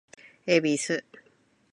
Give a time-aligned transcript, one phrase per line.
[0.47, 0.99] 恵比寿